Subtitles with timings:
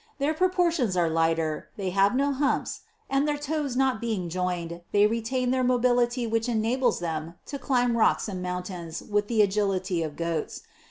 [0.17, 5.05] Their proportions are lighter: they have no humps, and their toes not being joined, they
[5.05, 10.15] retain their mobility which enables them to climb rocks and mountains with the agility of
[10.15, 10.61] Goats.